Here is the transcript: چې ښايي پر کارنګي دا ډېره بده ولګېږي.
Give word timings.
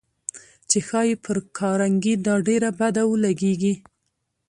چې 0.69 0.77
ښايي 0.87 1.15
پر 1.25 1.37
کارنګي 1.57 2.13
دا 2.25 2.35
ډېره 2.47 2.69
بده 2.79 3.01
ولګېږي. 3.07 3.73